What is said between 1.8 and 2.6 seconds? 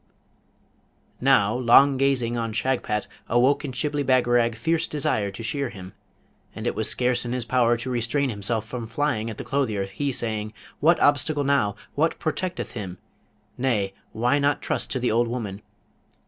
gazing on